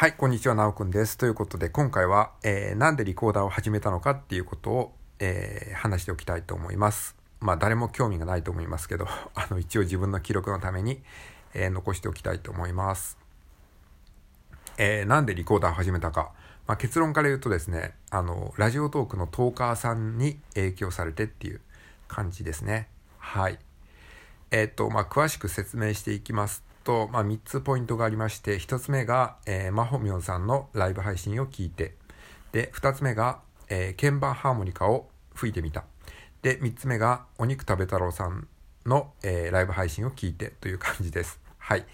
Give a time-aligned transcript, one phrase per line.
[0.00, 1.18] はい、こんにちは、なおくんです。
[1.18, 7.16] ということで、今回は、えー、なんでリコーダーを始めたのかっていうことを、えー、話しておきたいと思います。
[7.38, 11.02] まあ、誰も興味がないと思いますけど、 あの、一応自分の記録のために、
[11.52, 13.18] えー、残しておきたいと思います。
[14.78, 16.32] えー、なんでリコーダーを始めたか。
[16.66, 21.60] まあ、結論から言うとですね、あの、ラジオトークのトーカーさんに影響されてっていう
[22.08, 22.88] 感じですね。
[23.18, 23.58] はい。
[24.50, 31.94] えっ、と、まあ、詳しく説明していきますと、まあ、3つポイントがありまして、1つ目が、えー、マホミョンさんのライブ配信を聞いて、
[32.52, 35.84] で、2つ目が、えー、鍵盤ハーモニカを吹いてみた。
[36.42, 38.48] で、3つ目が、お肉食べ太郎さん
[38.86, 41.40] の、えー、ライブ配信を聞いてという感じです。
[41.58, 41.84] はい。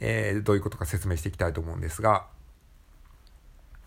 [0.00, 2.26] えー、どういうことか説明していきたいと思うんですが、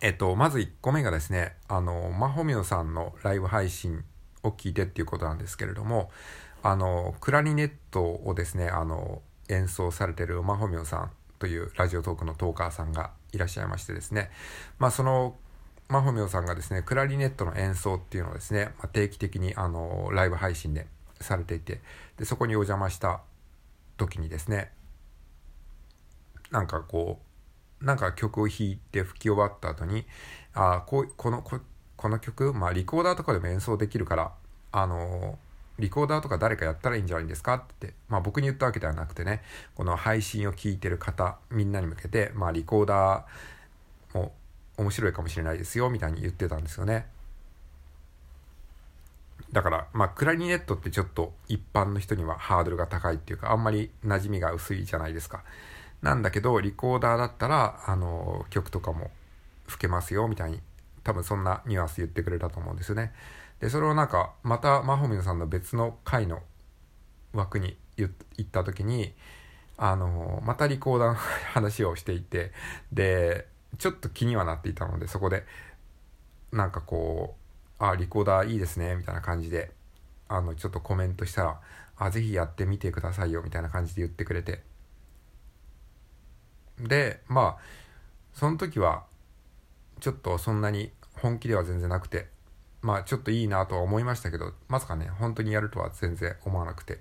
[0.00, 4.02] えっと、まず1個目がですね、あの、マホミョンさんのライブ配信
[4.42, 6.10] を聞いてっていうことなんですけれども、
[6.62, 14.30] あの、クラリネットをですね、あの、演奏されてるマホミョンさんというラジオトークのトーカーさんがいらっしゃいましてですね、
[14.78, 15.36] まあその
[15.88, 20.86] マホミョさんがですね、クラリネットの演奏っていうのをですね、まあ、定期的にあのライブ配信で
[21.20, 21.80] されていて、
[22.16, 23.22] でそこにお邪魔した
[23.96, 24.70] 時にですね、
[26.52, 27.18] なんかこ
[27.80, 30.06] う、なんか曲を弾いて吹き終わった後に、
[30.54, 31.58] あこうこのこ
[31.96, 34.32] この曲、まあリコーダーとかでも演奏できるから、
[34.70, 35.38] あの
[35.80, 37.54] リコーダーとか誰かやったらいいんじゃないですか？
[37.54, 39.42] って、まあ僕に言ったわけではなくてね、
[39.74, 44.32] この配信を聞いてる方、みんなに向けて、まあリコーダーも
[44.76, 47.06] 面白いかもしれないですよ、みたいに言ってたんですよね。
[49.52, 55.42] だから、まあクラリネットってちょっと一般の人にはハードルが高いっていうか、あんまり馴染みが薄いじゃないですか。
[56.02, 59.10] なんだけど、リコーダーだったら、あの、曲とかも
[59.66, 60.60] 吹けますよ、みたいに、
[61.02, 63.12] 多分そんなニュアンス言ってくれたと思うんですよね。
[63.60, 66.40] でそれをなんかまたマホミンさんの別の回の
[67.32, 69.12] 枠に行った時に
[69.76, 72.52] あのまたリコーダーの話をしていて
[72.92, 73.46] で
[73.78, 75.44] ちょっと気にはなっていたのでそこで
[76.52, 77.40] なんかこう
[77.84, 79.70] 「あリコーダーいいですね」みたいな感じで
[80.28, 81.60] あのちょっとコメントしたら
[81.96, 84.62] 「あぜひやってみてくださいよ」みたいな感じで言ってくれて。
[86.78, 87.58] でまあ
[88.32, 89.04] その時は
[90.00, 92.28] ちょっとそんなに本気では全然なくて
[92.82, 97.00] まあちょっといいなとは思いましたけど、まさかね、本当にやるとは全然思わなくて。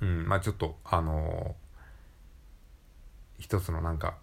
[0.00, 4.18] うん、まあちょっと、あのー、一つのなんか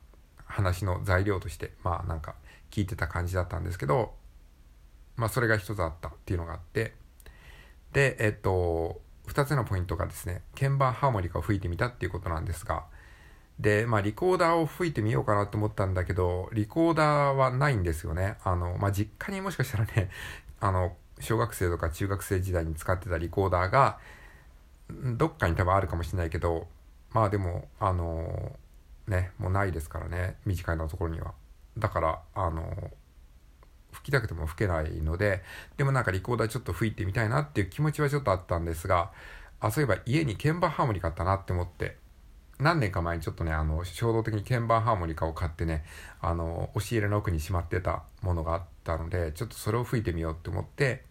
[0.46, 2.36] 話の材料として、まあなんか
[2.70, 4.14] 聞いてた感じだったんですけど、
[5.16, 6.94] まあそれが一つあったっていうのがあって、
[7.94, 12.86] で、えっと、二つのポイントがですね、鍵盤ハーモニカを吹いてみたっていうことなんですが、
[13.60, 18.38] で、まあ、リコーダーを吹いてみようかなと思ったんだけど、リコーダーはないんですよね。
[18.44, 20.10] あの、まあ、実家にもしかしたらね、
[20.62, 24.00] あの、小学生とか中学生時代に使ってたリコーダーが、
[24.90, 26.68] どっかに多分あるかもしれないけど、
[27.12, 28.58] まあでも、あの、
[29.08, 31.34] ね、もうないですからね、短いのところには。
[31.78, 32.92] だから、あの、
[33.92, 35.44] 吹きたくても吹けないので、
[35.78, 39.12] でもなんかリコーダーちょっと吹いてみたいなっていう気持ちはちょっとあったんですが、
[39.60, 41.98] あ、そういえば家に鍵盤ハーモニカあったなって思って、
[42.60, 45.86] 何年か前にちょっとね、あの、衝動的に鍵盤ハーモニカを買ってね、
[46.22, 51.04] あの、押し入れの奥にしまってたものがあったので、ちょっとそれを吹いてみようって思って、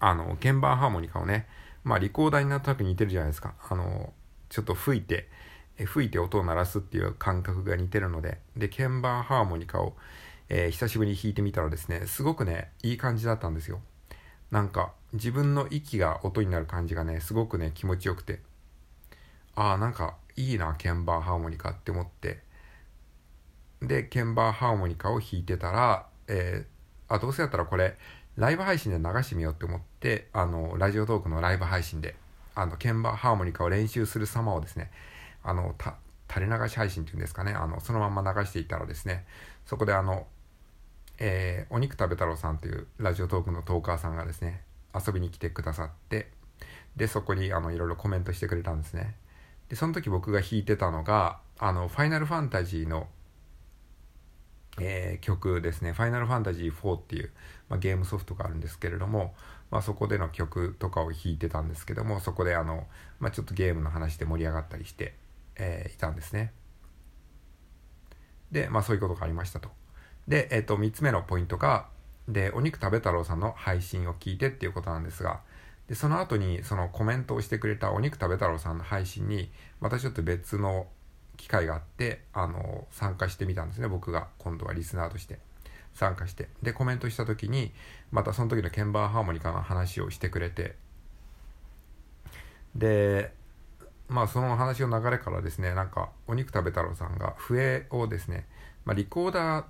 [0.00, 1.46] あの、鍵盤ハーモニカをね、
[1.82, 3.54] まあ、リコーダーになった時に似てるじゃないですか。
[3.70, 4.12] あの、
[4.50, 5.28] ちょっと吹いて、
[5.86, 9.94] 吹いて音を鳴らすっていう感覚が似てるので、で、鍵盤ハーモニカを、
[10.50, 13.80] えー、久しぶりに弾いてみたらですね、すごくね、いい感じだったんですよ。
[14.50, 18.40] なんか、自分の息が音になる感じがね、すごくね、気持ちよくて、
[19.60, 22.40] ああなんかいいな鍵盤ハーモニカって思って。
[23.82, 27.96] で鍵盤ハーモニカを弾いてたら、えー、あどうせやったらこれ
[28.36, 32.14] ライブ配信で流してみようって思ってあのラジオトークのライブ配信で
[32.54, 34.90] あの鍵盤ハーモニカを練習する様をですね
[35.42, 35.74] あの
[36.30, 39.26] 垂れ流し配信っていうんですかねあのそのまま流していたらですね
[39.66, 40.26] そこであの、
[41.18, 44.62] えー、お肉食べ太郎さんというラジオトークのトーカーさんがですね
[44.94, 46.30] 遊びに来てくださって
[46.96, 49.19] でそこにあのいろいろコメントしてくれたんですね。
[49.70, 53.06] でその時僕が弾いてたのがあのファイナルファンタジーの、
[54.80, 57.30] えー、曲ですね「ファイナルファンタジー4」っていう、
[57.68, 59.32] まあ、ゲームソフトがあるんですけれども、
[59.70, 62.88] まあ、そこでの曲とかを弾いてたんですけどもそこであの、
[63.20, 65.14] まあ、ちょっとゲームの話で盛り上がったりして、
[65.54, 66.52] えー、いたんですね。
[68.50, 69.70] でまあそういうことがありましたと。
[70.26, 71.86] で、えー、と3つ目のポイントが
[72.28, 75.40] でお肉食べ太郎さんの配信を聞いてっていうことなんですが
[75.90, 79.50] でその後にそのコメントをしてくれたお肉食べ太郎さんの配信に
[79.80, 80.86] またちょっと別の
[81.36, 85.38] 機会があってあの参加してみたんですね僕が今度はリスナーとして。
[85.94, 86.48] 参加して。
[86.62, 87.72] でコメントした時に
[88.12, 90.76] またその時の鍵盤ハーモニカの話をしてくれて。
[92.74, 93.32] で
[94.08, 98.46] まあその話の流れからですねなんかお肉食べ太郎さんが笛をですね、
[98.84, 99.64] まあ、リコーダー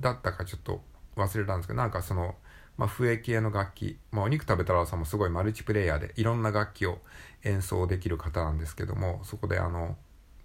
[0.00, 0.80] だったかちょっと
[1.16, 2.34] 忘れたんですけどなんかその、
[2.76, 6.98] まあ、笛系の楽器、まあ、お肉食べ太郎さんもすごいマルチプレイヤーでいろんな楽器を
[7.42, 9.96] 演奏できる方なんですけどもそこであの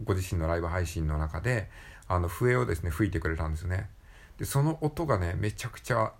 [0.04, 1.70] ご自身のライブ配信の中で
[2.08, 3.90] あの笛をですね吹いてくれたんですよね。
[4.38, 6.14] でその音がねめちゃくちゃ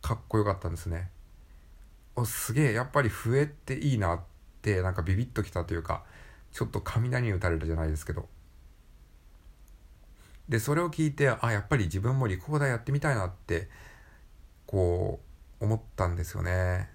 [0.00, 1.10] かっこよかったんですね。
[2.14, 4.20] おすげえやっぱり笛っていいなっ
[4.62, 6.04] てなんかビビッときたというか
[6.52, 8.28] ちょっと雷に打たれたじゃないですけど。
[10.48, 13.68] でそれを聞いてあやっぱり自分もリコーダーやってみたいなって
[14.66, 15.20] こ
[15.60, 16.88] う思ったんですよね。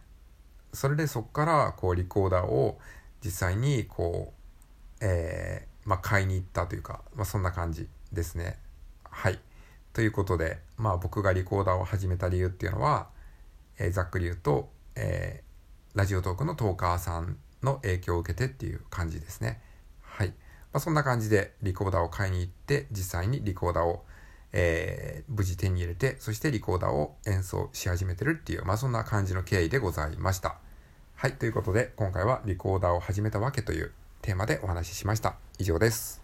[0.73, 2.79] それでそっからこうリコーダーを
[3.23, 4.41] 実際にこう
[5.01, 8.57] えー、まあ買いに行ったというか、まあ、そんな感じですね。
[9.03, 9.39] はい。
[9.93, 13.09] ということでまあ僕がリコーダーを始めた理由っていうのは、
[13.77, 19.59] えー、ざっくり言うと、えー、ラジオトークのトーカーさんの影響を受けてっていう感じですね。
[20.73, 24.03] まあ、そんな感じでリコーダーを買いに行って実際にリコーダーを、
[24.53, 30.57] えー、無事手に入れてそしてリコーダーを演奏し始めてるっていう、まあ、そんな感じの経緯でございました。
[31.15, 33.91] はい、ということで今回はリコーダーを始めたわけという
[34.21, 35.35] テーマでお話ししました。
[35.59, 36.20] 以上です。